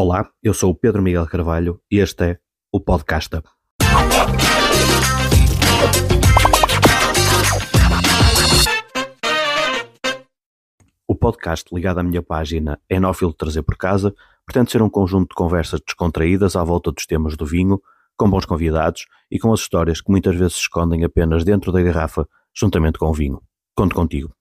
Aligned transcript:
Olá, 0.00 0.30
eu 0.40 0.54
sou 0.54 0.70
o 0.70 0.74
Pedro 0.76 1.02
Miguel 1.02 1.26
Carvalho 1.26 1.80
e 1.90 1.98
este 1.98 2.22
é 2.22 2.38
o 2.72 2.78
Podcasta. 2.78 3.42
O 11.04 11.16
podcast 11.16 11.74
ligado 11.74 11.98
à 11.98 12.04
minha 12.04 12.22
página 12.22 12.78
é 12.88 12.94
Enófilo 12.94 13.32
Trazer 13.32 13.64
por 13.64 13.76
Casa 13.76 14.14
pretende 14.46 14.70
ser 14.70 14.82
um 14.82 14.88
conjunto 14.88 15.30
de 15.30 15.34
conversas 15.34 15.80
descontraídas 15.84 16.54
à 16.54 16.62
volta 16.62 16.92
dos 16.92 17.04
temas 17.04 17.36
do 17.36 17.44
vinho, 17.44 17.82
com 18.16 18.30
bons 18.30 18.46
convidados 18.46 19.04
e 19.28 19.36
com 19.40 19.52
as 19.52 19.58
histórias 19.58 20.00
que 20.00 20.12
muitas 20.12 20.36
vezes 20.36 20.52
se 20.52 20.60
escondem 20.60 21.02
apenas 21.02 21.42
dentro 21.42 21.72
da 21.72 21.82
garrafa, 21.82 22.24
juntamente 22.54 23.00
com 23.00 23.06
o 23.06 23.12
vinho. 23.12 23.42
Conto 23.74 23.96
contigo. 23.96 24.32